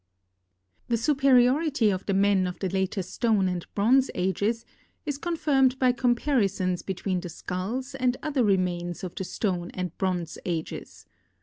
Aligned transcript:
The 0.87 0.97
superiority 0.97 1.91
of 1.91 2.07
the 2.07 2.15
men 2.15 2.47
of 2.47 2.57
the 2.57 2.69
later 2.71 3.03
Stone 3.03 3.47
and 3.47 3.63
Bronze 3.75 4.09
Ages 4.15 4.65
is 5.05 5.19
confirmed 5.19 5.77
by 5.77 5.91
comparisons 5.91 6.81
between 6.81 7.19
the 7.19 7.29
skulls 7.29 7.93
and 7.93 8.17
other 8.23 8.43
re 8.43 8.57
mains 8.57 9.03
of 9.03 9.13
the 9.13 9.23
Stone 9.23 9.69
and 9.75 9.95
Bronze 9.99 10.39
Ages. 10.43 11.05